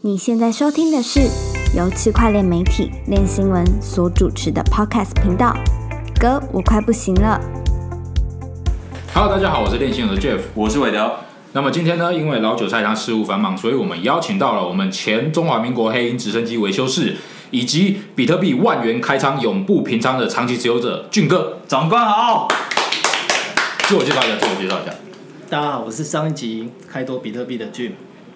[0.00, 1.22] 你现在收听的是
[1.76, 5.52] 由区块链媒体链新闻所主持的 Podcast 频道。
[6.20, 7.40] 哥，我快不行了。
[9.12, 10.38] Hello，大家好，我是练新闻的 Jeff。
[10.54, 11.16] 我是韦德，
[11.52, 17.16] 那么今天呢，因为老韭菜他事务繁忙，所以我们邀请到了我们前中华民国黑鹰直升机维修室，
[17.50, 21.58] 以及比特币万元开仓永不平仓的长期持有者俊哥。
[21.66, 22.46] 长官好。
[23.88, 24.94] 自我介绍一下，自我介绍一下。
[25.50, 27.90] 大家好，我是上一集开多比特币的 Jim。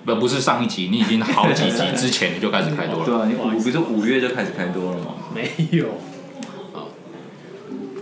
[0.04, 3.04] 不，不是上一集，你已经好几集之前你就开始开多了。
[3.06, 5.14] 对啊，你不好意思五不是五月就开始开多了吗？
[5.34, 5.86] 没有，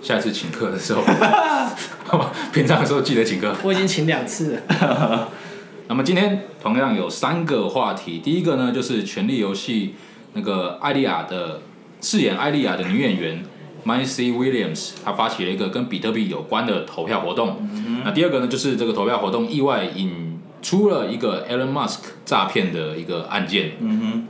[0.03, 1.03] 下次请客的时候，
[2.53, 3.55] 平常的时候记得请客。
[3.63, 5.29] 我已经请两次了。
[5.89, 9.87] 那么今天同样有三个话题，第一个呢就是《权力游戏》
[10.35, 11.61] 那个艾莉亚的
[12.01, 13.45] 饰演艾莉亚的女演员
[13.85, 17.69] Maisie Williams，她发起了一个跟比特币有关的投票活动。
[18.05, 20.30] 那第二个呢就是这个投票活动意外引
[20.63, 23.73] 出了一个 Elon Musk 诈骗的一个案件。
[23.81, 24.27] 嗯哼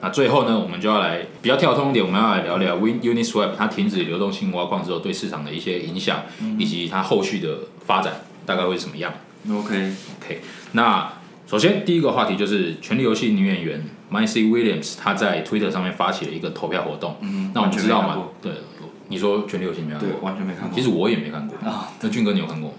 [0.00, 6.22] 那最后呢，我们就要来比较跳通一点，我们要来聊聊 Win Uniswap 它停止流动性挖矿之后对市场的一些影响，
[6.58, 9.14] 以及它后续的发展大概会是什么样。
[9.48, 10.40] ，OK，OK，
[10.72, 11.12] 那
[11.46, 17.16] 首先第一个话题就是《权力游戏》女演员 Maisie Williams，她在 Twitter 上面发起了一个投票活动。
[17.20, 18.34] 嗯那我们知道嘛完全没看过？
[18.42, 18.52] 对，
[19.06, 20.20] 你说《权力游戏》没看对，过？
[20.22, 20.74] 完全没看过。
[20.74, 21.56] 其实我也没看过。
[21.68, 22.76] 啊，那俊哥你有看过吗？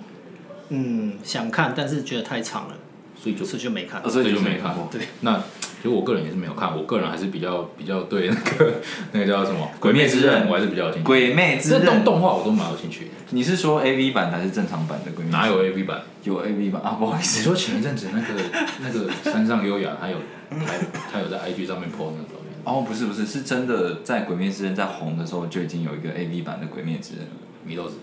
[0.70, 2.76] 嗯，想看，但是觉得太长了，
[3.24, 4.10] 所以就所以就没看哦。
[4.10, 4.90] 所以就没看过。
[4.92, 8.74] 对，那其实我个人也是没有看，我个人还是比较比较对那个
[9.14, 11.06] 那个叫什么《鬼灭之刃我还是比较有兴趣。
[11.06, 13.08] 鬼灭之刃动刃，动画我都蛮有兴趣。
[13.32, 15.32] 你是说 A V 版还是正常版的鬼灭？
[15.32, 16.02] 哪有 AV 版？
[16.24, 16.92] 有 A V 版啊？
[17.00, 18.44] 不好意你思，说前一阵子那个
[18.84, 20.18] 那个山上优雅，他有
[20.50, 20.74] 他
[21.14, 22.54] 他有在 IG 上面 po 那个照片。
[22.66, 27.32] 哦，不是不是，是真的在鬼灭之刃在红的时候就已经有一个 A V 版的鬼灭之刃了。
[27.66, 27.96] 米豆子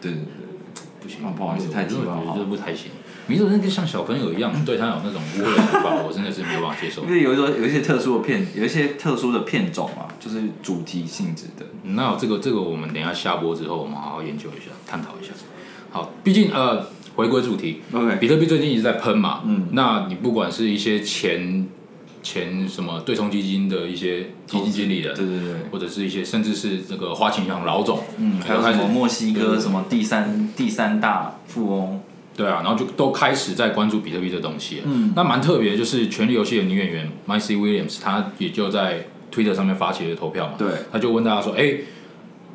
[0.00, 2.90] 对对对不行哦不好意思太激动了我觉得就是不太行。
[3.28, 7.14] 米豆子那个像小朋友一样， 对他有那种污秽的想法，我真的是没有办法接受对，因。
[7.16, 11.64] 为有一种有一些特殊的片，有一些特殊的片种嘛，就是主题性质的。
[11.84, 15.32] 那这个这个我们等一下下播之后，我们好好研究一下，探讨一下。
[15.90, 16.86] 好，毕竟呃，
[17.16, 21.66] 回归主题，OK，比特币最近一直在喷嘛，嗯那你不管是一些前
[22.22, 25.54] 前什么对冲基金的一些基金经理人，对对对。
[25.70, 32.00] 或者是一些甚至是这个花旗银行老总，嗯，还有什么墨西哥什么第三第三大富翁，
[32.38, 34.82] 对啊，然后就都开始在关注比特币这东西了。
[34.86, 35.12] 嗯。
[35.16, 40.52] 那蛮特别，的就是《权力游戏》的女演员 Maisie Williams，她也就在 Twitter 上面发起了投票嘛。
[40.56, 41.78] 对，她就问大家说：“哎、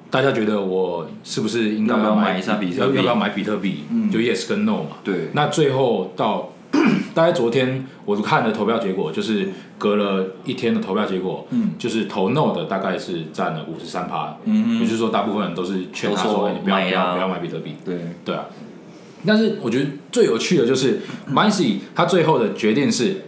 [0.10, 2.96] 大家觉得我是不是应该要要买买一下比特币？
[2.96, 3.84] 要要不要买比特币？
[3.92, 4.10] 嗯。
[4.10, 4.98] 就 yes 跟 no 嘛。
[5.04, 6.54] 对，那最后到
[7.14, 11.72] 大概昨天我看的投票结果，就是隔了一天的投票结果，嗯。
[11.78, 18.46] 就是投 no 的大概是占了五十三趴，嗯也就是说大部分人都是劝他说：“都说哎、你不要啊不要不要买比特币。”对，对啊，
[19.26, 23.22] 但是我觉得最有趣的就是 m a c y 他最后的决定是，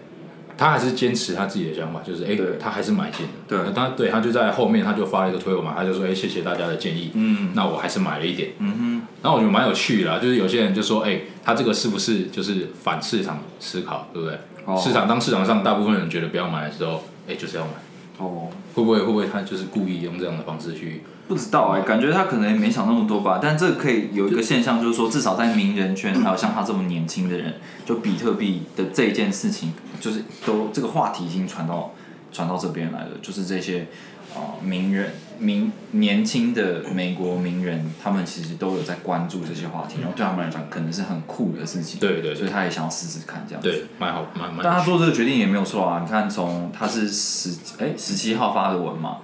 [0.58, 3.32] 他还是坚持他自己的想法，就是哎、对他还是买进的。
[3.48, 8.50] 对他对他就在后面他就发了一个推文嘛，他就说哎、谢谢大家的建议，嗯那我还是买了一点。
[8.60, 14.38] 嗯哼然后我觉得蛮有趣的啦，就是有些人就说哎、他这个是不是就是反市场思考，对不对？
[14.66, 17.72] 哦，市场当市场上大部分人觉得不要买的时候，哎、就是要买，
[18.18, 21.04] 哦，会不会会不会他就是故意用这样的方式去？
[21.28, 23.40] 不知道哎、感觉他可能也没想那么多吧。
[23.42, 27.56] 但这个可以有一个现象，就是说，至少在名人圈，还有像他这么年轻的人，
[27.86, 31.94] 就比特币的这一件事情，就是都这个话题已经传到
[32.32, 33.10] 传到这边来了。
[33.22, 33.88] 就是这些
[34.36, 42.00] 啊、呃名人、名年轻的美国名人，他们其实都有在关注这些话题，然后对他们来讲，可能是很酷的事情。
[42.00, 43.68] 对对对所以他也想要试试看这样子。
[43.70, 44.60] 对，蛮好，蛮蛮。
[44.64, 46.02] 但他做这个决定也没有错啊！
[46.06, 49.18] 你看，从他是十哎十七号发的文嘛，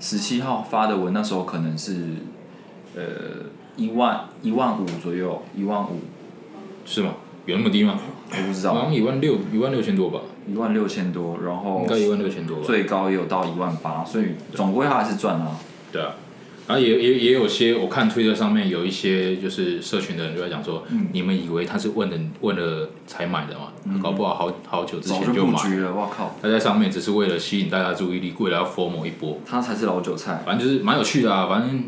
[0.00, 2.06] 十七号发的文那时候可能是
[2.94, 3.02] 呃
[3.76, 6.00] 一万一万五左右，一万五，
[6.84, 7.14] 是吗？
[7.46, 7.98] 有那么低吗？
[8.30, 12.62] 我不知道好像，一万六，一万六千多吧，一万六千多，然后应该一万六千多吧。
[12.66, 15.56] 最高也有到一万八，所以总归他还是赚了、啊。
[15.90, 16.14] 对啊，
[16.68, 23.72] 然后也也也有些，我看推特上面有一些就是社群的人就在讲说，嗯你们以为他是问了问了才买的嘛？
[24.02, 25.34] 搞不好好好久之早前买。
[25.34, 30.42] 就买了，我靠，他在上面只是为了吸引大家注意力，为了要 formal 一波，他才是老韭菜。
[30.44, 31.46] 反正就是蛮有趣的啊。
[31.48, 31.84] 反正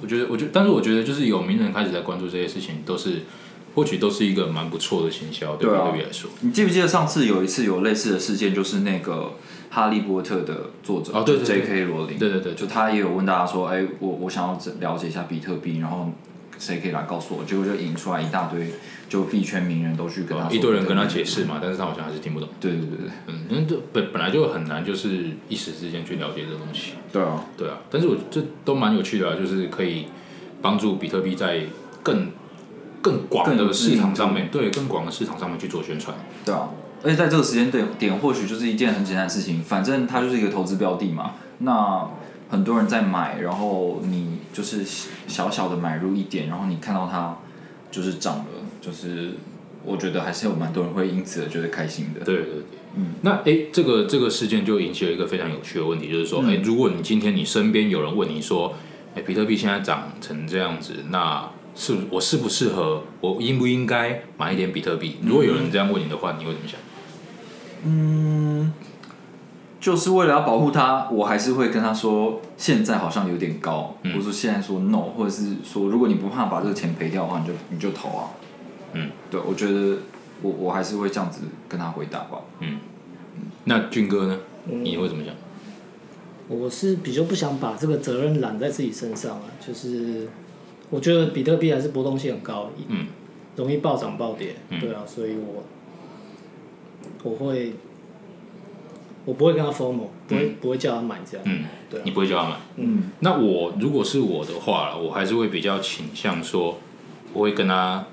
[0.00, 3.22] 我觉得，我觉得，但是我觉得就是有名人开始在关注这些事情，都是
[3.74, 6.30] 或许都是一个蛮不错的行销，对比特币来说。
[6.40, 9.12] 你记不记得上次有一次有类似的事件，就是那个
[9.70, 11.84] 《哈利波特》的作者哦对对对 J.K.
[11.84, 16.12] 罗琳，对对对，就他也有问大家说，哎、我我想要了解一下比特币，然后
[16.58, 17.44] 谁可以来告诉我？
[17.44, 18.70] 结果就引出来一大堆，
[19.08, 22.48] 就币圈名人都去跟他说一堆人跟他解释嘛，但是他好像还是听不懂。
[22.60, 26.92] 对对对对嗯，因为这本本来就很难，就是一时之间去了解这东西。
[27.12, 30.06] 对啊，对啊，但是我这都蛮有趣的啊，就是可以
[30.62, 31.62] 帮助比特币在
[32.04, 32.28] 更
[33.04, 36.16] 更广的市场上面，对更广的市场上面去做宣传。
[36.42, 36.70] 对啊，
[37.02, 41.32] 而且在这个时间点点，或许就是一件很简单的事情，反正它就是一个投资标的嘛。
[41.58, 42.08] 那
[42.48, 44.82] 很多人在买，然后你就是
[45.26, 47.36] 小小的买入一点，然后你看到它
[47.90, 48.46] 就是涨了，
[48.80, 49.32] 就是
[49.84, 52.24] 我觉得还是有蛮多人会因此而觉得开心的。
[52.24, 52.62] 对对对，
[52.96, 58.74] 嗯，那哎，这个这个事件就引起了一个非常有趣的问题，就是说，哎、如果你今天你身边有人问你说，
[59.14, 65.16] 哎，比特币现在涨成这样子，那是我适不适合，我应不应该买一点比特币？
[65.22, 66.78] 如果有人这样问你的话，你会怎么想？
[67.86, 68.72] 嗯
[69.80, 78.30] 就是为了要保护他，我还是会跟他说，现在好像有点高，嗯或者说现在说 no，或者是说，如果你不怕把这个钱赔掉的话，你就你就投啊。
[78.94, 79.98] 嗯，对，我觉得
[80.40, 82.38] 我我还是会这样子跟他回答吧。
[82.60, 82.78] 嗯
[83.64, 84.38] 那俊哥呢？
[84.64, 85.34] 你会怎么想？
[86.48, 90.28] 我是比较不想把这个责任揽在自己身上啊，就是
[90.94, 93.06] 我觉得比特币还是波动性很高，嗯，
[93.56, 94.78] 容易暴涨暴跌，嗯。
[94.78, 95.64] 对啊，所以我
[97.24, 97.72] 我会
[99.24, 102.02] 我不会跟他 formal，不会、不会叫他买这样，嗯，对啊。
[102.04, 102.56] 你不会叫他买？
[102.76, 103.10] 嗯。
[103.18, 106.78] 那我如果是我的话，我还是会比较倾向说，
[107.32, 108.06] 我会跟他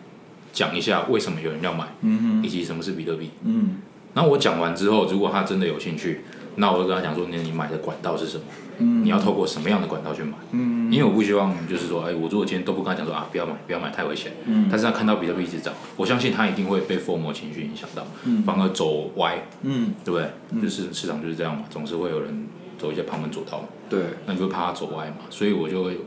[0.52, 3.30] 讲一下为什么有人要买，嗯以及什么是比特币。
[3.44, 3.76] 嗯。
[4.16, 6.22] 然后我讲完之后，如果他真的有兴趣，
[6.56, 8.44] 那我就跟他讲说，那你买的管道是什么？
[8.82, 10.34] 嗯你要透过什么样的管道去买？
[10.52, 14.32] 嗯因为我不希望就是说，哎，我如果今天都不跟他讲说啊，不要买，不要买，太危险。
[14.46, 18.06] 嗯但是他看到比特币一直涨，我相信他一定会被 FOMO 情绪影响到，
[18.46, 20.62] 反而走歪，嗯，对不对？
[20.62, 22.48] 就是市场就是这样嘛，总是会有人
[22.78, 23.66] 走一些旁门左道嘛。
[23.90, 25.18] 对，那你会怕他走歪嘛？
[25.30, 25.98] 所以我就会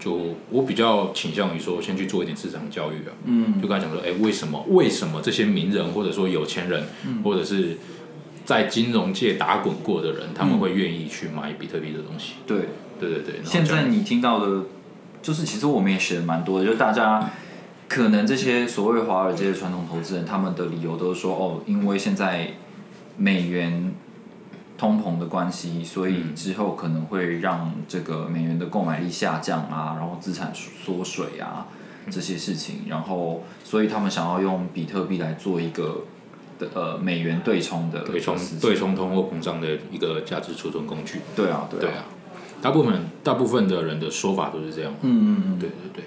[0.00, 7.78] 就我比较倾向于说，先去做一点市场教育啊，嗯就跟他讲说，哎、为什么为什么这些名人或者说有钱人，嗯或者是
[8.48, 12.36] 在金融界打滚过的人，他们会愿意去买比特币的东西？
[12.46, 12.70] 对。
[12.98, 13.34] 对对对。
[13.44, 14.62] 现在你听到的，
[15.20, 17.30] 就是其实我们也写的蛮多的，就大家
[17.88, 22.54] 可能这些所谓华尔街的传统投资人，他们的理由都是说，哦，因为现在
[23.18, 23.92] 美元
[24.78, 31.68] 通膨的关系，所以之后可能会让这个美元的购买力下降啊，然后资产缩水啊
[32.10, 36.04] 这些事情，然后所以他们想要用比特币来做一个
[36.58, 41.20] 的呃美元对冲的对冲对冲通货膨胀的一个价值储存工具。
[41.36, 42.04] 对啊对啊
[42.60, 44.92] 大部分大部分的人的说法都是这样。
[45.02, 46.04] 嗯嗯嗯对对对。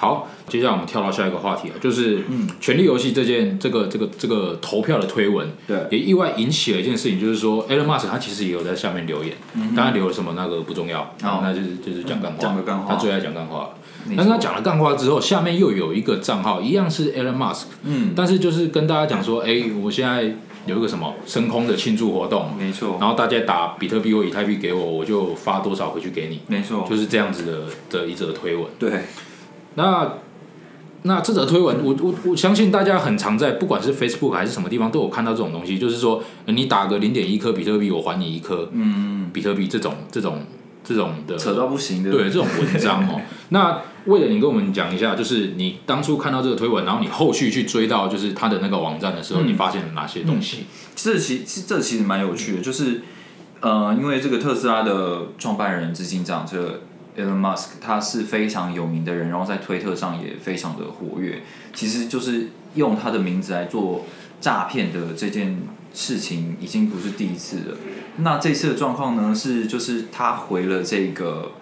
[0.00, 5.86] 好，接下来我们跳到下一个话题啊，就是嗯《权力游戏》这件这个这个这个投票的推文，对。
[5.90, 9.34] 也意外引起了一件事情，就是说 Elon Musk 他其实也有在下面留言，
[9.76, 11.40] 当然留了什么那个不重要，哦。
[11.42, 12.94] 那就是就是讲干话，讲个干话。
[12.94, 13.74] 他最爱讲干话。
[14.08, 18.14] 没但是他错讲了干话之后，下面又有一个账号，一样是 Elon Musk，嗯。
[18.16, 20.22] 但是就是跟大家讲说，哎、我现在
[20.64, 22.96] 有一个什么升空的庆祝活动，没错。
[22.98, 26.86] 然后大家打比特币或以太币给我，我就发多少回去给你，没错。
[26.88, 28.64] 就是这样子的的一则推文。
[28.78, 28.90] 对
[29.74, 30.14] 那
[31.02, 40.42] 那这则推文，我我我相信大家很常在不管是 Facebook 还是什么地方都有看到这种东西，就是说呃你打个零点一颗比特币，我还你一颗嗯比特币这种这种
[40.84, 43.20] 这种的扯到不行的对这种文章哦。
[43.48, 50.64] 那为了你跟我们讲一下，就是你当初看到这个推文，然后你后续去追到就是他的那个网站的时候，嗯你发现了哪些东西？
[50.94, 53.02] 这其其这其实蛮有趣的，就是
[53.60, 56.80] 呃，因为这个特斯拉的创办人、执行长这个
[57.16, 61.42] Elon Musk，他是非常有名的人，然后在推特上也非常的活跃。
[61.74, 64.04] 其实就是用他的名字来做
[64.40, 65.58] 诈骗的这件
[65.92, 67.76] 事情，已经不是第一次了。
[68.18, 71.52] 那这次的状况呢，是就是他回了这个。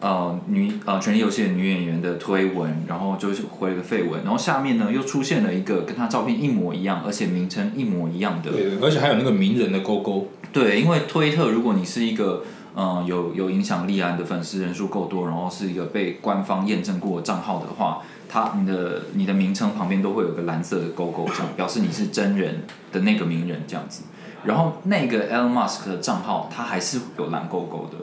[0.00, 12.42] 呃，女呃，《权力游戏》的女演员的推文，然后就是回了个废文，然后下面呢又出现了一个跟他照片一模一样，而且名称一模一样的对，而且还有那个名人的勾勾，对，因为推特，如果你是一个
[12.76, 24.02] 嗯、有有影响力啊，你的粉丝人数够多，然后是一个被官方验证过的账号的话，它你的你的名称旁边都会有个蓝色的勾勾，这样表示你是真人的那个名人这样子。
[24.44, 27.98] 然后那个 Elon Musk 的账号，它还是有蓝勾勾的。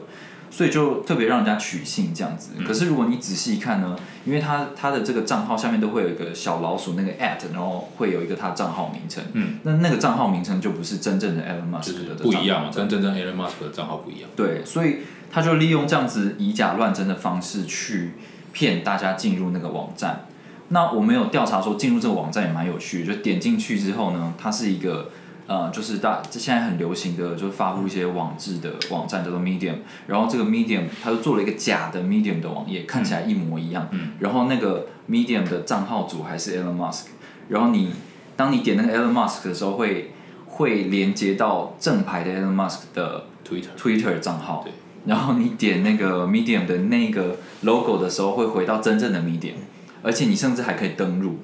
[0.52, 2.50] 所以就特别让人家取信这样子。
[2.64, 9.24] 可是如果你仔细看呢，因为他他的这个账号下面都会有一个小老鼠那个 at，然后会有一个他账号名称。
[9.32, 14.28] 嗯，那那个账号名称就不是真正的 Elon 就 Musk 是的不一样嘛，跟真正 Elon Musk 的账号不一样。
[14.36, 14.98] 对，所以
[15.30, 18.12] 他就利用这样子以假乱真的方式去
[18.52, 20.26] 骗大家进入那个网站。
[20.68, 25.10] 那我们有调查说，进入这个网站也蛮有趣的，就点进去之后呢，它是一个
[25.46, 34.12] 呃，就是大现在很流行的，就是发布一些网志的网站叫做 Medium，然后这个 Medium 它就做了一个假的 Medium 的网页，看起来一模一样，嗯。
[34.20, 37.06] 然后那个 Medium 的账号主还是 Elon Musk，
[37.48, 37.90] 然后你
[38.36, 40.12] 当你点那个 Elon Musk 的时候会
[40.46, 44.72] 会连接到正牌的 Elon Musk 的 Twitter Twitter 账号对，
[45.06, 49.54] 然后你点那个 Medium 的那个 logo 的时候，会回到真正的 Medium，
[50.02, 51.38] 而且你甚至还可以登录，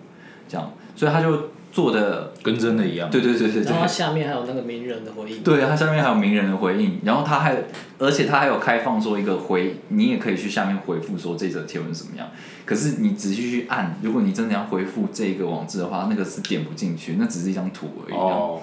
[0.48, 3.08] 这样，所以他就做的，跟真的一样。
[3.08, 3.86] 对对对对然后它。
[3.86, 5.44] 下面还有那个名人的回应。
[5.44, 7.56] 对，它下面还有名人的回应，然后它还，
[7.98, 12.26] 而且它还有开放说一个回，你也可以去下面回复说这则贴文怎么样。
[12.64, 18.16] 可是你仔细去按，如果你真的要回复这个网址的话，那个是点不进去，那只是一张图而已。
[18.16, 18.60] 哦，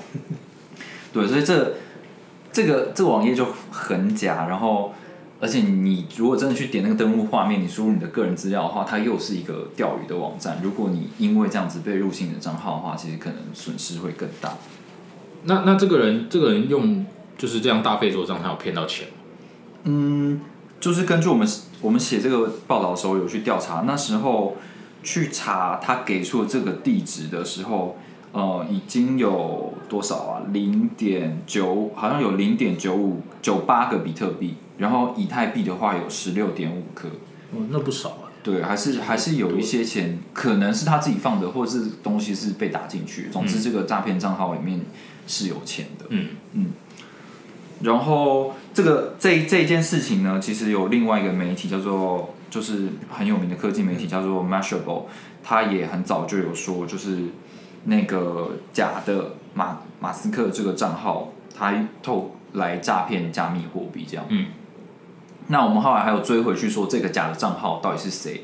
[1.13, 1.75] 对，所以这
[2.51, 4.93] 这个这个网页就很假，然后
[5.45, 10.59] 而且你如果真的去点那个登录画面，你输入你的个人资料的话，它又是一个钓鱼的网站。
[10.63, 14.55] 如果你因为这样子被入侵你的账号的话，其实可能损失会更大。
[15.43, 17.05] 那那这个人这个人用
[17.37, 19.13] 就是这样大费周章，他有骗到钱吗？
[19.83, 20.41] 嗯，
[20.79, 21.47] 就是根据我们
[21.79, 24.57] 我们写这个报道的时候有去调查，那时候
[25.03, 27.97] 去查他给出的这个地址的时候，
[28.31, 30.41] 呃，已经有多少啊？
[30.51, 37.07] 零点九，好像有零点九五九八个比特币，然后以太币的话有十六点五颗。
[37.51, 38.21] 哦，那不少啊。
[38.43, 43.27] 对，还是还是有一些钱，可能是他自己放的，或者是东西是被打进去。
[43.31, 44.81] 总之，这个诈骗账号里面
[45.25, 46.05] 是有钱的。
[46.09, 46.67] 嗯嗯
[47.81, 55.05] 然后这个这这件事情呢，其实有另外一个媒体叫做，就是很有名的科技媒体叫做 Mashable，
[55.43, 57.23] 他也很早就有说，就是
[57.85, 64.25] 那个假的马马斯克这个账号，他透来诈骗加密货币这样。
[64.29, 64.45] 嗯。
[65.47, 68.41] 那我们后来还有追回去说，这个假的账号到底是谁？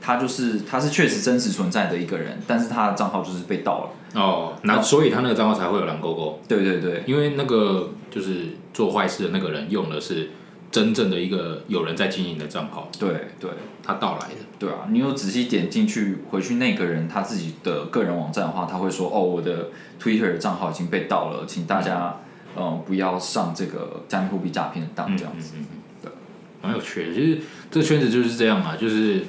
[0.00, 4.20] 他就是他是确实真实存在的一个人，但是他的账号就是被盗了。
[4.20, 10.30] 哦，那所以他那个账号才会有蓝勾勾，对对对，因为那个就是做坏事的那个人用的是
[10.70, 13.50] 真正的一个有人在经营的账号，对对。
[13.82, 14.34] 他盗来的。
[14.58, 22.16] 对啊，你有仔细点进去回去那个人他自己的个人网站的话，他会说哦，我的 Twitter 的账号已经被盗了，请大家
[22.54, 25.54] 嗯、呃不要上这个加密货币诈骗的当这样子。
[25.56, 25.77] 嗯嗯嗯对，
[26.62, 27.14] 蛮有趣的。
[27.14, 27.38] 其实
[27.70, 29.24] 这个圈子就是这样嘛，就是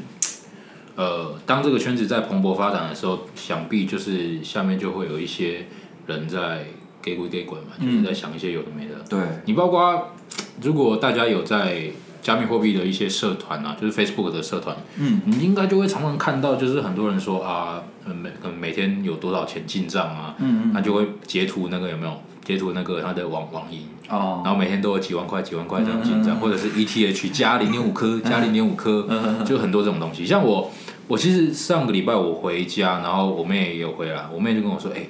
[0.95, 5.67] 呃，当这个圈子在蓬勃发展的时候，想必就是下面就会有一些
[6.07, 6.65] 人在
[7.01, 8.95] 给鬼给鬼嘛，就是在想一些有的没的。
[9.09, 10.13] 对，你包括
[10.61, 29.07] 如果大家有在加密货币的一些社团啊，就是 Facebook 的社团，嗯，你应该就会常常看到，就是很多人说啊，呃每每天有多少钱进账啊，嗯他就会截图那个有没有截图那个他的网网银，哦，然后每天都有几万块几万块这样进账，或者是 ETH 加零点五颗加零点五颗，
[29.45, 30.25] 就很多这种东西。
[30.25, 30.71] 像我，
[31.07, 35.07] 我其实上个礼拜我回家，然后我妹也有回来，我妹就跟我说，哎、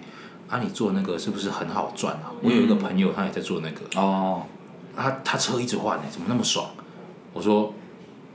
[0.50, 2.27] 啊你做那个是不是很好赚啊？
[2.41, 4.41] 我有一个朋友他也在做那个，哦，
[4.98, 6.65] 他他车一直换呢、怎么那么爽？
[7.31, 7.74] 我说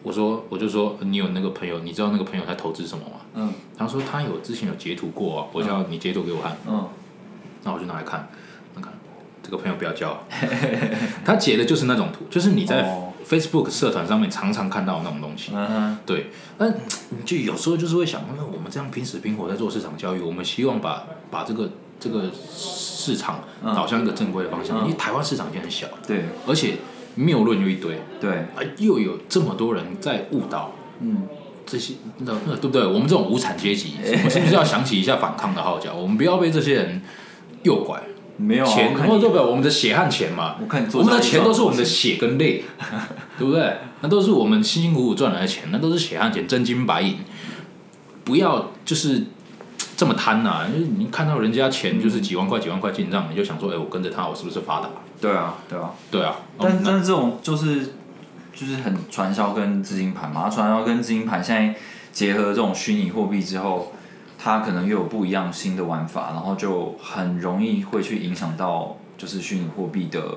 [0.03, 3.21] 我说我就说你有那个朋友，你知道那个朋友他投资什么吗？
[3.35, 3.53] 嗯。
[3.77, 6.89] 他说他有之前有截图过啊，我叫你截图给我看，嗯，
[7.65, 8.27] 那我就拿来看
[9.45, 10.19] 这个朋友不要交，
[11.25, 13.13] 他截的就是那种图，就是你在哦。
[13.25, 15.51] Facebook 社团上面常常看到的那种东西。
[15.55, 16.27] 嗯，对，
[16.59, 23.75] 那你就有时候就是会想，那我们这样拼死拼活在做市场教育，我们希望把把这个这个市场嗯。
[23.75, 24.85] 导向一个正规的方向，嗯。
[24.85, 26.27] 因为台湾市场已经很小，对。
[26.47, 26.75] 而且
[27.15, 31.27] 谬论又一堆，对，啊，又有这么多人在误导嗯，
[31.65, 32.87] 这些，那那对不对？
[32.87, 35.95] 我们这种无产阶级， 我们是不是要想起一下反抗的号角？
[35.95, 37.01] 我们不要被这些人
[37.63, 38.03] 诱拐，
[38.37, 39.45] 没有啊钱，我看你或者对不对？
[39.45, 42.65] 我们的血汗钱嘛，我看你做我们的钱都是我们的血跟泪，
[43.39, 43.79] 对不对？
[44.01, 47.19] 那都是我们辛辛苦苦赚来的钱，那都是血汗钱，真金白银。
[48.25, 49.25] 不要就是
[49.97, 54.89] 这么贪呐、就是你看到人家钱就是几万块、几万块进账，你就想说，哎、我跟着他，我是不是发达？
[55.21, 57.93] 对啊对啊，对啊，但哦但是这种就是
[58.55, 61.75] 就是很传销跟资金盘嘛，传销跟资金盘现在
[62.13, 63.94] 结合这种虚拟货币之后，
[64.45, 70.37] 它可能又有不一样新的玩法，然后就很容易会去影响到就是虚拟货币的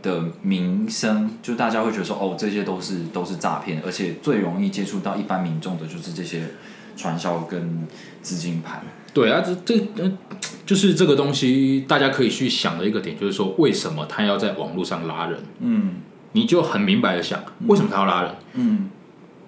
[0.00, 6.44] 的名声，就大家会觉得说哦这些都是都是诈骗，而且最容易接触到一般民众的就是这些
[6.96, 7.88] 传销跟
[8.22, 8.82] 资金盘。
[9.12, 10.12] 对啊，这这呃，
[10.64, 15.40] 就是这个东西，大家可以去想的一个点，就是说，为什么他要在网络上拉人？
[15.58, 15.94] 嗯
[16.30, 18.32] 你就很明白的想，为什么他要拉人？
[18.52, 18.88] 嗯，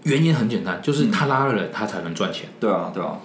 [0.02, 2.48] 原因很简单，就是他拉了人，他才能赚钱。
[2.58, 3.20] 对啊对啊，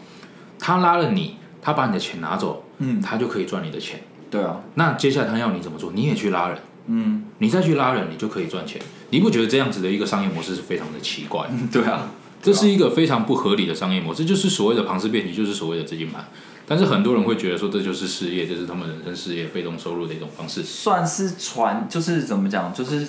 [0.67, 4.01] 他拉了你，他把你的钱拿走，嗯他就可以赚你的钱。
[4.29, 5.93] 对啊，那接下来他要你怎么做？
[5.93, 8.81] 你也去拉人，嗯你再去拉人，你就可以赚钱。
[9.11, 11.49] 你不觉得这样子的一个商业模式是非常的奇怪？
[11.71, 12.09] 对啊，
[12.41, 16.27] 这是一个非常不合理的商业模式，就是所谓的庞氏骗局，就是所谓的资金盘。
[16.67, 20.61] 但是很多人会觉得说，这就是事业，这是他们人生事业被动收入的一种方式。
[20.63, 23.07] 算是传，就是怎么讲，就是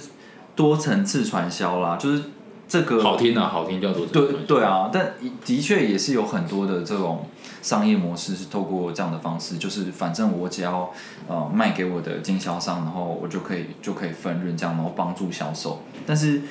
[0.54, 2.22] 多层次传销啦，就是
[2.68, 7.26] 这个好听啊，好听叫做这对对啊，但的确也是有很多的这种
[7.62, 10.92] 商业模式是透过这样的方式，就是反正我只要
[11.26, 15.82] 呃卖给我的经销商，然后我就可以就可以分润这样，然后帮助销售。
[16.06, 16.42] 但是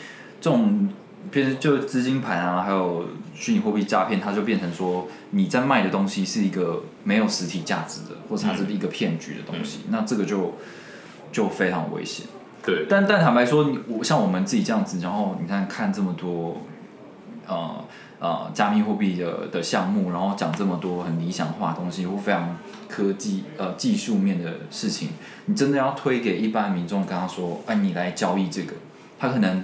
[0.41, 0.89] 这种
[1.29, 3.05] 变成就资金盘啊，还有
[3.35, 10.55] 虚拟货币诈骗，它就变成说你在卖的东西是一个没有实体价值的，或者它是一个骗局的东西，那这个就
[11.31, 12.25] 就非常危险。
[12.67, 16.57] 对，但但坦白说，我像我们自己这样子，然后你看看这么多，
[17.47, 17.85] 呃
[18.19, 22.57] 呃，加密货币的的项目，然后讲这么多很理想化的东西，或非常
[22.89, 25.11] 科技呃技术面的事情，
[25.45, 28.73] 你真的要推给一般民众，跟他说，哎，你来交易这个，
[29.17, 29.63] 他可能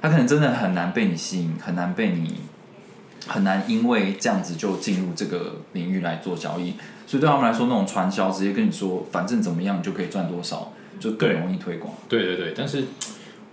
[0.00, 2.42] 他可能真的很难被你吸引，很难被你
[3.26, 6.74] 很难因为这样子就进入这个领域来做交易，
[7.08, 11.92] 所以对他们来说，那种传销直接跟你说，反正怎么样你就可以赚多少，就更容易推广。
[12.08, 12.84] 对对对，但是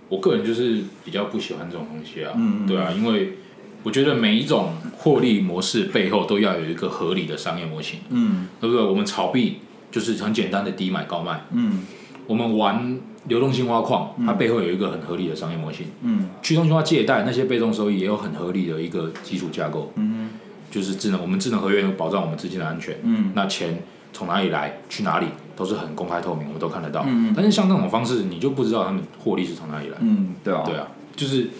[0.08, 3.34] 我个人就是比较不喜欢这种东西啊，嗯嗯对啊，因为
[3.82, 8.48] 我觉得每一种获利模式背后都要有一个合理的商业模型，嗯。
[8.60, 8.84] 对不对？
[8.84, 9.58] 我们炒币
[9.90, 11.80] 就是很简单的低买高卖，嗯。
[12.26, 12.98] 我们玩
[13.28, 16.28] 流动性挖矿，它背后有一个很合理的商业模型，嗯。
[16.42, 20.30] 去中心化借贷那些被动收益也有很合理的一个基础架构，嗯
[20.70, 23.32] 就是智能我们智能合约能保障我们资金的安全，嗯。
[23.34, 23.82] 那钱
[24.14, 27.02] 从哪里来，去哪里都是很公开透明，我们都看得到。
[27.02, 29.98] 嗯嗯但是像那种方式，你就不知道他们获利是从哪里来。
[30.00, 31.50] 嗯，对啊，对啊，就是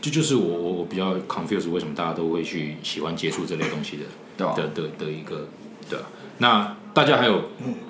[0.00, 4.02] 这就是我我我比较 confused，为什么大家都会去喜欢接触这类东西的
[4.36, 5.46] 对啊，的的的一个
[5.88, 6.04] 对啊。
[6.38, 7.44] 那大家还有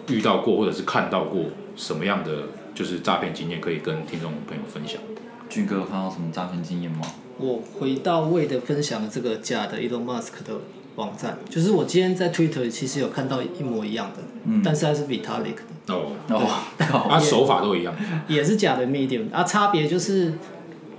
[0.09, 5.01] 遇到过或者是看到过什么样的就是诈骗经验，可以跟听众朋友分享？
[5.49, 7.01] 俊哥有看到什么诈骗经验吗？
[7.39, 10.55] 我回到魏的分享的这个假的 Elon Musk 的
[10.99, 14.61] 网站，就是我今天在 Twitter 其实有看到一模一样的，嗯。
[14.65, 15.55] 但是它是 Vitalik
[15.87, 16.43] 的，哦，哦，
[16.77, 17.95] 它啊，手法都一样。
[18.27, 20.35] 也是假的 Medium，啊，差别就是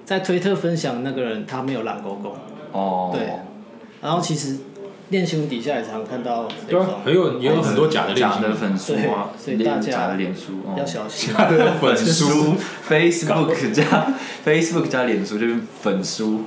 [0.05, 2.37] 在推特分享的那个人他没有蓝勾勾，
[2.71, 3.27] 哦，对。
[4.01, 4.55] 然后其实
[5.09, 10.75] 练新闻底下也常看到这对啊种，，还有也有很多假的假的粉书啊，对所以大家假的脸书，哦。
[10.77, 11.33] 要小心。
[11.35, 11.93] 假的粉。
[11.99, 12.55] 书
[12.87, 14.13] ，Facebook 加
[14.45, 16.43] Facebook 加脸书就是粉书，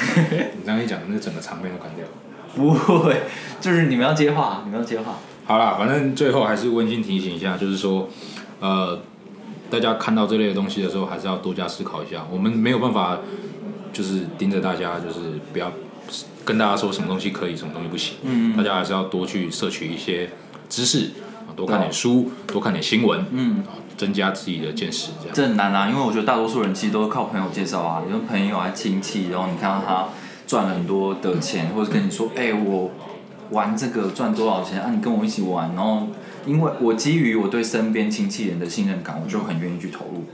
[0.56, 2.10] 你这样一讲，那整个场面都关掉了。
[2.54, 3.22] 不会，
[3.60, 8.08] 就是你们要接话，你们要接话，好啦，反正最后还是温馨提醒一下，就是说，
[8.60, 8.98] 呃，
[9.68, 12.26] 大家看到这类的东西的时候，还是要多加思考一下。
[12.30, 13.18] 我们没有办法，
[13.92, 15.70] 就是盯着大家，就是不要
[16.44, 18.16] 跟大家说什么东西可以，什么东西不行。
[18.22, 20.30] 嗯大家还是要多去摄取一些
[20.70, 21.10] 知识，
[21.46, 23.62] 啊多看点书，多看点新闻，嗯。
[23.96, 25.34] 增加自己的见识，这样。
[25.34, 30.08] 这很难啊，因为我觉得大多数人其实都是靠朋友介绍啊，有朋友啊亲戚，然后你看到他
[30.46, 32.90] 赚了很多的钱，或者跟你说，哎、我
[33.50, 34.90] 玩这个赚多少钱啊？
[34.94, 36.08] 你跟我一起玩，然后
[36.46, 40.24] 因为我基于我对身边亲戚人的信任感，我就很愿意去投入。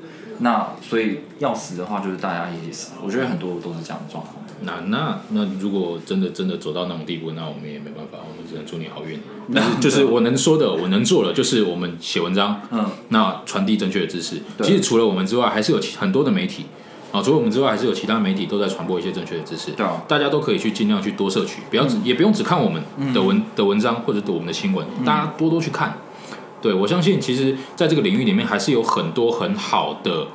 [0.42, 2.92] 那所以要死的话，就是大家一起死。
[3.02, 4.36] 我觉得很多都是这样的状况。
[4.64, 9.18] 那那那如果真的真的走到那种地步，那我们也没办法，我们只能祝你好运。
[9.54, 14.40] 但是就是我能说的，我能做的，就是我们写文章，嗯，那传递正确的知识。
[14.56, 16.66] 对其实除了我们之外，还是有很多的媒体
[17.10, 19.72] 啊，除了我们之外，还是有其他媒体都在传播一些正确的知识。
[19.72, 25.98] 对啊大家都可以去尽量去多摄取，不要只、也不用只看我们的文、的文章或者我们的新闻，大家多多去看。
[26.62, 30.28] 对我相信，其实在这个领域里面，还是有很多很好的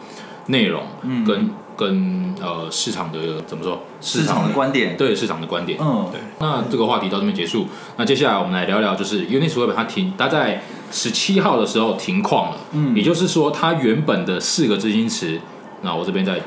[0.48, 0.84] 内容
[1.26, 5.80] 跟、跟呃市场的怎么说市场的观点，对市场的观点。
[5.82, 7.68] 嗯，对，那这个话题到这边结束。
[7.96, 10.62] 那接下来我们来聊聊，就是 Uniswap 它停，它在
[10.92, 12.58] 十七号的时候停矿了。
[12.74, 15.40] 嗯也就是说，它原本的四个资金池，
[15.82, 16.42] 那我这边再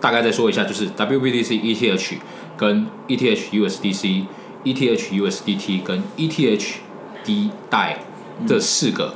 [0.00, 2.18] 大概再说一下，就是 WBTC、ETH
[2.56, 4.24] 跟 E ETH USDC、
[4.64, 6.74] ETH USDT 跟 ETH
[7.24, 7.98] D 代
[8.46, 9.14] 这四个。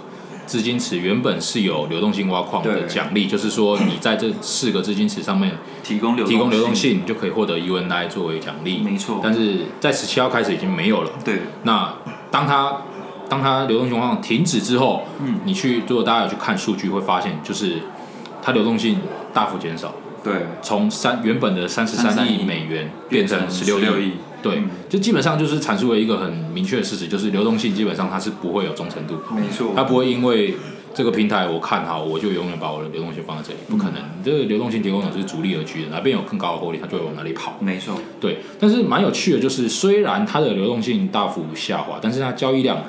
[0.49, 2.89] 资金池原本是有流动性挖矿的对。
[2.89, 5.53] 奖励，就是说你在这四个资金池上面
[5.85, 8.79] 提供流提供流动性，你就可以获得 UNI 作为奖励。
[8.79, 9.21] 没错。
[9.23, 11.11] 但是在十七号开始已经没有了。
[11.23, 11.95] 对，那
[12.31, 12.79] 当它
[13.29, 15.41] 当它流动性状况停止之后，嗯。
[15.45, 17.75] 你去如果大家有去看数据，会发现就是
[18.43, 19.01] 它流动性
[19.35, 24.13] 大幅减少，对，从三原本的三十三33亿美元变成十六16亿亿。
[24.43, 30.55] 对嗯，就基本上就是阐述了一个很明确的事实，就是流动性基本上它是不会有忠诚度，没错，它不会因为
[30.95, 34.03] 这个平台我看好，我就永远把我的流动性放在这里，不可能。
[34.25, 37.57] 这个流动性提供者是逐利而居的，哪边有更高的获利，它就会往哪里跑。
[37.61, 42.85] 没错，对，但是蛮有趣的，就是虽然它的流动性大幅下滑，但是它交易量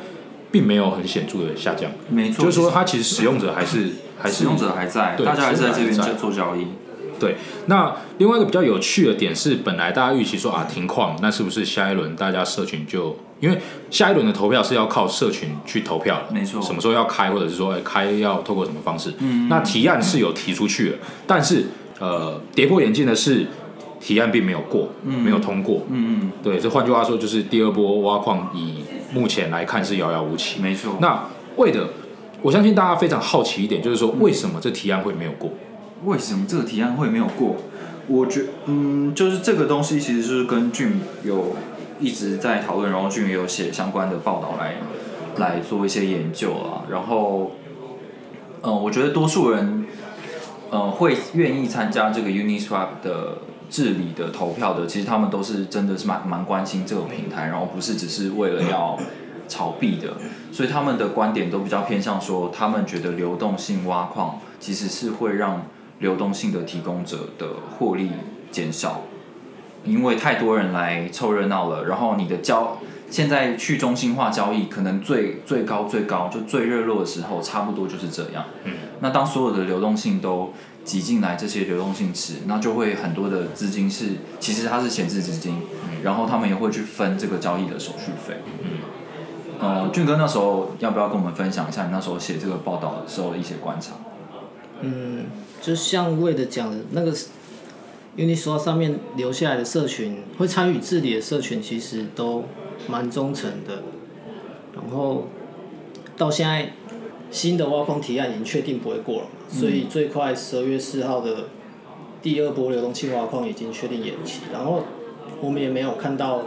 [0.52, 6.68] 并没有很显著的下降，没错，就是说它其实使用者还是还是使用者还在，对大家还是在这边做交易。
[7.20, 7.36] 对。
[7.68, 13.58] 那另外一个比较有趣的点是，本来大家预期说啊停矿，那是不是下一轮大家社群就因为
[13.90, 19.14] 下一轮的投票是要靠社群去投票的，没错什么时候要开，或者是说哎开要透过什么方式？
[19.20, 21.66] 嗯那提案是有提出去的，但是
[22.00, 23.46] 呃跌破眼镜的是
[24.00, 25.84] 提案并没有过，没有通过。
[25.90, 30.64] 嗯嗯对，这换句话说就是第二波挖矿以目前来看是遥遥无期嗯，。
[30.64, 30.98] 没错。
[31.02, 31.22] 那
[31.58, 31.90] 为的，
[32.42, 35.52] 我相信大家非常好奇一点，就是说为什么这提案会没有过？
[36.06, 37.58] 为什么这个提案会没有过？
[38.08, 41.56] 我觉嗯，就是这个东西其实是跟俊有
[42.00, 44.78] 一直在讨论，然后俊也有写相关的报道来
[45.38, 46.84] 来做一些研究啊。
[46.90, 47.52] 然后，
[48.64, 49.86] 嗯、我觉得多数人，
[50.72, 53.38] 呃，会愿意参加这个 Uniswap 的
[53.70, 58.98] 治理的投票的，其实他们都是真的是蛮蛮关心这个平台，然后不是只是为了要
[59.48, 60.14] 炒币的，
[60.52, 65.64] 所以他们的观点都比较偏向说，他们觉得流动性挖矿其实是会让
[66.00, 68.10] 流动性的提供者的获利
[68.52, 69.02] 减少，
[69.84, 72.78] 因为太多人来凑热闹了，然后你的交
[73.10, 78.46] 现在去中心化交易可能最最高最高就最热络的时候，差不多就是这样。
[78.64, 85.56] 嗯，那当所有的流动性都挤进来，这些流动性池，那就会很多的资金是其实它是闲置资金，
[86.04, 88.38] 然后他们也会去分这个交易的手续费。
[88.64, 88.70] 嗯，
[89.60, 93.94] 呃，俊哥那时候要不要跟我们分享一下你那时候写这个报道的时候的一些观察？
[94.82, 95.26] 嗯，
[95.62, 97.14] 就像魏的讲的那个
[98.18, 102.44] Uniswap 上面留下来的社群，会参与治理的社群，其实都
[102.88, 103.84] 蛮忠诚的。
[104.74, 105.28] 然后
[106.18, 106.74] 到现在
[107.32, 111.46] 新的挖矿提案已经确定不会过了，所以最快十二月四号的
[112.22, 114.42] 第二波流动性挖矿已经确定延期。
[114.52, 114.84] 然后
[115.42, 116.44] 我们也没有看到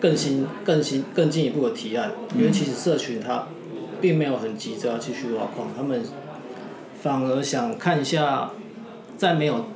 [0.00, 3.46] 更新、更新、更进一步的提案，因为其实社群它
[4.00, 6.02] 并没有很急着要继续挖矿，他们
[7.02, 8.50] 反而想看一下，
[9.16, 9.66] 在没有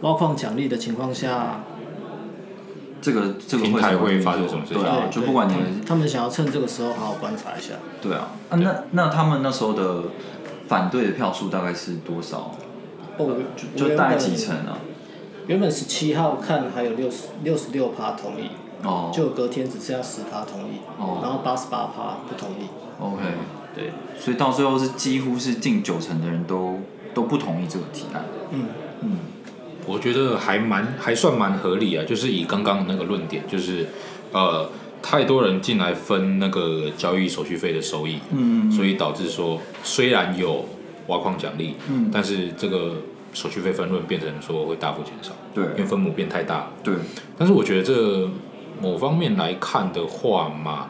[0.00, 1.60] 挖矿奖励的情况下，
[3.00, 7.74] 这个这个平台会发生什么事情对啊，对就不管你们他们想要趁这个时候好好观察一下。
[8.00, 10.04] 对啊，啊那那他们那时候的
[10.66, 12.54] 反对的票数大概是多少？
[13.18, 13.36] 哦，
[13.74, 14.78] 就大概几成啊？
[15.46, 18.50] 原本十七号看还有六十六十六趴同意，
[18.84, 22.68] 哦，就隔天只剩下十趴同意，哦然后八十八趴不同意。
[23.00, 23.22] OK，
[23.78, 26.80] 对，所以到最后是几乎是近九成的人都
[27.14, 28.24] 都不同意这个提案。
[28.50, 28.66] 嗯，
[29.02, 29.18] 嗯，
[29.86, 33.86] 我觉得还蛮还算蛮合理啊，就是以刚刚那个论点，就是
[34.32, 34.68] 呃
[35.00, 38.70] 太多人进来分那个交易手续费的收益，嗯。
[38.70, 40.64] 所以导致说虽然有
[41.06, 42.10] 挖矿奖励，嗯。
[42.12, 42.96] 但是这个
[43.32, 45.64] 手续费分润变成说会大幅减少，对。
[45.76, 46.56] 因为分母变太大。
[46.56, 46.72] 了。
[46.82, 46.94] 对，
[47.38, 48.28] 但是我觉得这
[48.80, 50.88] 某方面来看的话嘛，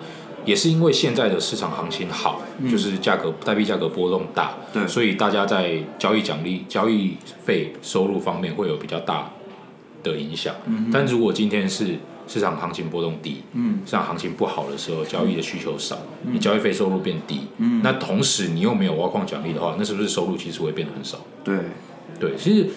[0.49, 9.31] 也是因为现在的市场行情好，就是价格代币价格波动大，对所以大家在交易奖励、交易费收入方面会有比较大
[10.03, 10.55] 的影响。
[10.91, 21.19] 但如果今天是市场行情波动低，嗯市场行情不好的时候，交易的需求少，你交易费收入变低，嗯那同时你又没有挖矿奖励的话，那是不是收入其实会变得很少？
[21.45, 21.57] 对，
[22.19, 22.71] 对，其实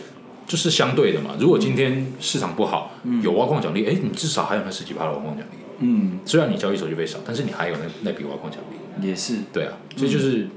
[0.46, 1.30] 就是相对的嘛。
[1.40, 2.92] 如果今天市场不好，
[3.24, 5.58] 有挖矿奖励，哎，你至少还有那十几趴的挖矿奖励。
[5.82, 9.08] 嗯，虽然你交易手续费少，但是你还有那那笔挖矿奖励。
[9.08, 10.48] 也是，对啊，所以就是、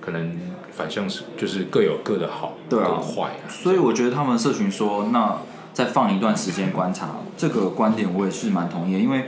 [0.00, 0.36] 可能
[0.70, 3.48] 反向是就是各有各的好对啊跟坏啊。
[3.48, 5.38] 所以我觉得他们社群说，那
[5.72, 9.26] 再放一段时间观察，这个观点我也是蛮同意的，因为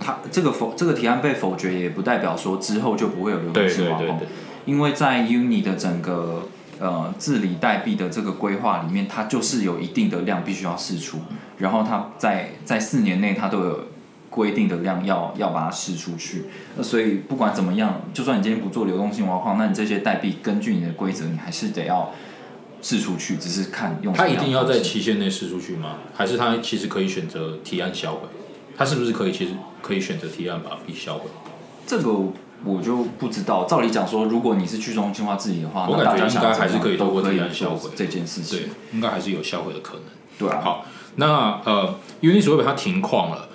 [0.00, 4.28] 他这个否这个提案被否决，也不代表说之后就不会有流动对性挖矿对对对，
[4.64, 6.48] 因为在 Uni 的整个
[6.80, 11.18] 呃治理代币的这个规划里面，它就是有一定的量必须要释出，
[11.58, 13.78] 然后它在在四年内它都有
[14.30, 16.44] 规定的量要要把它释出去。
[16.76, 22.12] 那所以不管怎么样，就算你今天不做流动性挖矿，那你这些代币根据你的规则，你还是得要
[22.80, 25.96] 释出去，只是看用什他一定要在期限内释出去吗？
[26.14, 28.20] 还是他其实可以选择提案销毁？
[28.76, 31.28] 他是不是可以其实可以选择提案把币销毁？
[31.86, 32.12] 这个
[32.64, 33.64] 我就不知道。
[33.64, 40.04] 照理讲说，如果你是去中心化治理的话，我感觉应该还是可以透都可以过提案销毁这件事情对。，应该还是有销毁的可能。
[40.38, 43.49] 对啊，好，那呃，Uniswap 它停矿了，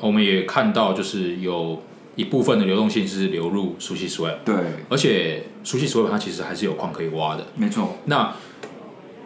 [0.00, 1.82] 我们也看到就是有
[2.16, 4.54] 一部分的流动性是流入 Sushi Swap，对，
[4.88, 7.46] 而且 Sushi Swap 它其实还是有矿可以挖的。
[7.54, 8.34] 没错，那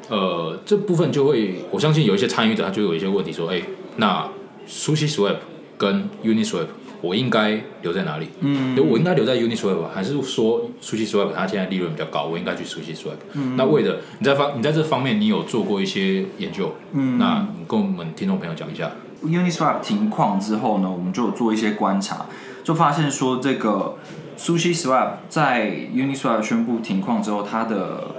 [0.08, 3.62] 呃这部分就会，我相信有一些参与者他就有一些问题说，哎、
[3.96, 4.28] 那
[4.68, 5.36] Sushi Swap
[5.78, 6.66] 跟 Uniswap
[7.00, 8.28] 我应该留在哪里？
[8.40, 13.16] 嗯，我应该留在 Uniswap 还是说 Sushi Swap 它现在利润比较高，我应该去 Sushi Swap？、
[13.56, 18.90] 那为了你在方你在这方面你有做过一些研究，嗯那你跟我们听众朋友讲一下。
[19.24, 22.26] Uniswap 停矿之后呢，我们就做一些观察，
[22.62, 23.96] 就发现说这个
[24.38, 28.16] Sushi Swap 在 Uniswap 宣布停矿之后，它的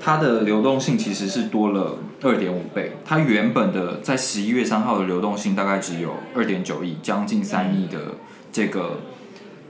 [0.00, 2.96] 它的流动性其实是多了二点五倍。
[3.04, 7.98] 它原本的在十一月三号的流动性大概只有二点九亿，将近三亿的
[8.50, 9.00] 这个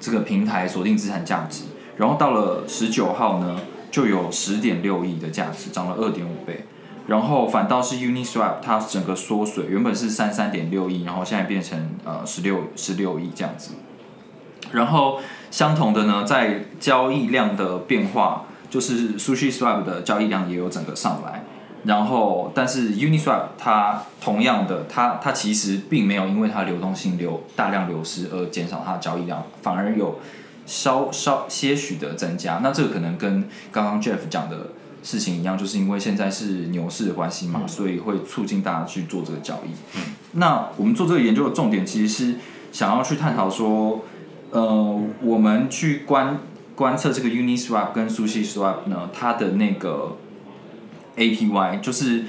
[0.01, 1.65] 这个平台锁定资产价值，
[1.97, 6.65] 然后到了十九号呢，就有十点六亿的价值，涨了二点五倍。
[7.09, 13.73] 然后反倒是 Uniswap 它整个缩水，原本是三三点六亿，然后现在变成呃十六十六亿这样子。
[14.73, 15.19] 然后
[15.51, 21.43] 相同的呢，在交易量的变化，就是 Sushi Swap 的交易量也有整个上来。
[21.85, 30.19] 然后，但是 Uniswap 它同样的，它它其实并没有因为它流动性流大量流失而减少它的交易量，反而有
[30.67, 32.61] 稍稍些许的增加。
[32.63, 39.71] 那这个可能跟刚刚 Jeff 讲的事情一样，就是因为现在是牛市的关系嘛，所以会促进大家去做这个交易。
[39.97, 42.35] 嗯那我们做这个研究的重点其实是
[42.71, 44.05] 想要去探讨说，
[44.51, 46.39] 呃，我们去观
[46.75, 50.17] 观测这个 Uniswap 跟 Sushi Swap 呢，它的那个
[51.17, 52.25] APY，就是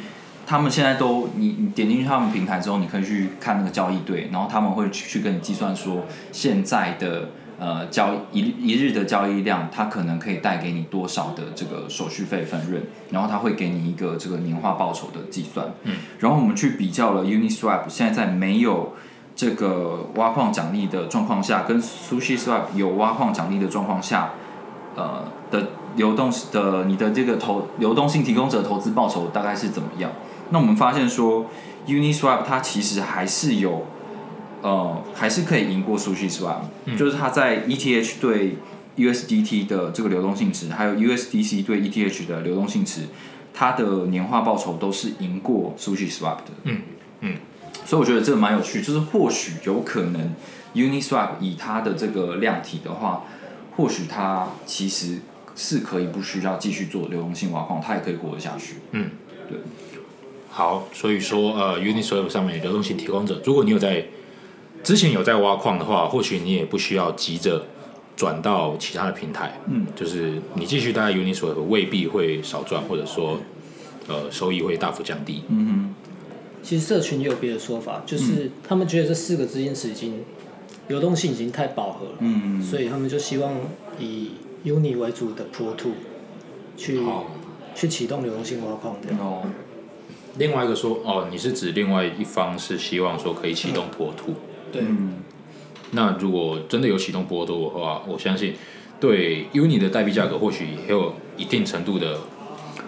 [0.47, 7.29] 他们现在都你你点进去他们平台之后，你可以去看那个交易对，然后他们会去去跟你计算说现在的
[7.59, 15.67] 呃交易一一日的交易量，它可能可以带给你多少的这个手续费分润，然后它会给你一个这个年化报酬的计算。
[15.83, 18.93] 嗯，然后我们去比较了 Uniswap 现在在没有
[19.35, 24.31] 这个挖矿奖励的状况下，跟 Sushi Swap 有挖矿奖励的状况下，
[24.95, 30.11] 呃的流动的你的这个投流动性提供者投资报酬大概是怎么样？
[30.51, 31.45] 那我们发现说
[31.85, 33.85] ，Uniswap 它其实还是有，
[34.61, 36.61] 呃，还是可以赢过 Sushi Swap，、
[36.97, 38.57] 就是它在 ETH 对
[38.97, 43.03] USDT 的这个流动性值，还有 USDC 对 ETH 的流动性值，
[43.53, 46.51] 它的年化报酬都是赢过 Sushi Swap 的。
[46.63, 46.81] 嗯
[47.21, 47.35] 嗯，
[47.85, 50.33] 所以我觉得这个蛮有趣，就是或许有可能
[50.73, 53.23] Uniswap 以它的这个量体的话，
[53.75, 55.19] 或许它其实
[55.55, 58.75] 是可以不需要继续做流动性挖矿，它也可以活得下去。
[58.91, 59.09] 嗯，
[59.47, 59.57] 对。
[60.49, 64.05] 好，所以说呃，Uniswap 上面的流动性提供者，如果你有在
[64.83, 67.65] 之前有在挖矿的话，或许你也不需要急着
[68.15, 73.39] 转到其他的平台，嗯，就是你继续待在 Uniswap 未必会少赚，或者说
[74.07, 75.43] 呃收益会大幅降低。
[75.49, 75.93] 嗯
[76.61, 80.23] 其实社群也有别的说法，就是他们觉得这四个资金池已经
[80.89, 83.53] 流动性已经太饱和了，嗯所以他们就希望
[83.97, 84.31] 以
[84.65, 85.93] Uni 为主的 Pro Two
[86.75, 87.31] 去、好
[87.73, 89.19] 去启动流动性挖矿这样。
[89.19, 89.43] 哦，
[90.37, 94.33] 另外一个说哦，你是指另外一方是希望说可以启动波图。
[94.71, 95.15] 对，嗯
[95.91, 98.53] 那如果真的有启动波多的话，我相信
[98.99, 102.17] 对 Uni 的代币价格或许也有一定程度的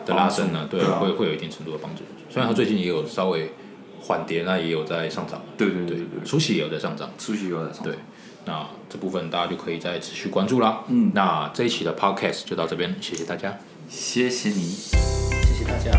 [0.06, 2.04] 的拉升呢，对，会会有一定程度的帮助。
[2.30, 3.52] 虽然它最近也有稍微
[4.00, 7.86] 缓跌，那也有在上涨，对对对对对对，出息也有在上涨，出去有在上涨。
[7.86, 7.96] 对。
[8.44, 10.84] 那这部分大家就可以再持续关注啦。
[10.88, 13.56] 嗯那这一期的 Podcast 就到这边，谢谢大家。
[13.88, 14.62] 谢谢你。
[14.64, 15.92] 谢谢大家。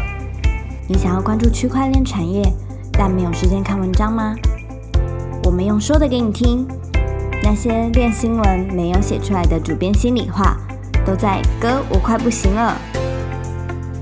[0.89, 2.43] 你想要关注区块链产业，
[2.93, 4.35] 但没有时间看文章吗？
[5.45, 6.65] 我们用说的给你听，
[7.43, 10.57] 那些练新闻没有写出来的主编心里话，
[11.05, 12.77] 都在哥我快不行了。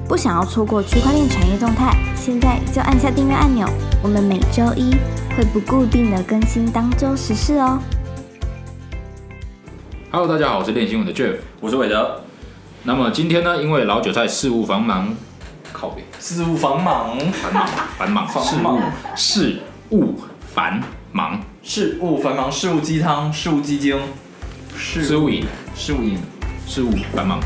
[0.06, 3.66] 不想要错过区块链产业动态，现在就按下订阅按钮。
[4.02, 4.94] 我们每周一
[5.34, 7.78] 会不固定的更新当周时事哦。
[10.10, 11.36] Hello，大家好，我是练新闻的 Jeff。
[11.58, 12.20] 我是韦德，
[12.82, 15.14] 那么今天呢，因为老韭菜事务繁忙，
[15.72, 19.58] 靠边事务繁忙，繁忙繁忙繁事务忙事
[19.90, 20.14] 务
[20.54, 20.78] 繁
[21.12, 23.98] 忙事务繁忙，事务鸡汤，事务鸡精，
[24.76, 25.44] 事事务营
[25.74, 26.18] 事务营。
[26.66, 27.40] 事务繁忙。